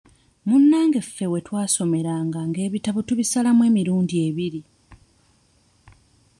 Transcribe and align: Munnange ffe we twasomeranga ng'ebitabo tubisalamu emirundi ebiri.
Munnange 0.47 0.99
ffe 1.07 1.25
we 1.31 1.39
twasomeranga 1.47 2.39
ng'ebitabo 2.49 2.99
tubisalamu 3.07 3.61
emirundi 3.69 4.15
ebiri. 4.27 4.61